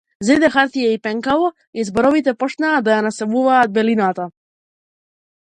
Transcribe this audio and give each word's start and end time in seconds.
Зеде 0.27 0.47
хартија 0.53 0.87
и 0.93 1.01
пенкало 1.03 1.51
и 1.81 1.85
зборовите 1.89 2.33
почнаа 2.45 2.81
да 2.89 2.97
ја 2.97 3.05
населуваат 3.09 3.77
белината. 3.79 4.29